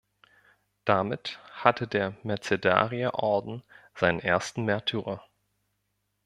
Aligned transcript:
Damit 0.83 1.37
hatte 1.51 1.87
der 1.87 2.17
Mercedarier-Orden 2.23 3.61
seinen 3.93 4.19
ersten 4.19 4.65
Märtyrer. 4.65 5.23